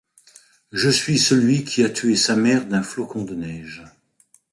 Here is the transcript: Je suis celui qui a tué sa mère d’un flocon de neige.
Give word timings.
Je 0.71 0.89
suis 0.89 1.19
celui 1.19 1.63
qui 1.63 1.83
a 1.83 1.89
tué 1.91 2.15
sa 2.15 2.35
mère 2.35 2.65
d’un 2.65 2.81
flocon 2.81 3.23
de 3.23 3.35
neige. 3.35 3.83